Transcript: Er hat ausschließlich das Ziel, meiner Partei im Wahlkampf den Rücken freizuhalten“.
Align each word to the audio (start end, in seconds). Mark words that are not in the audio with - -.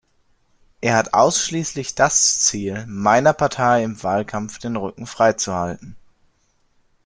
Er 0.81 0.95
hat 0.97 1.13
ausschließlich 1.13 1.93
das 1.93 2.39
Ziel, 2.39 2.87
meiner 2.87 3.33
Partei 3.33 3.83
im 3.83 4.01
Wahlkampf 4.01 4.57
den 4.57 4.75
Rücken 4.75 5.05
freizuhalten“. 5.05 5.95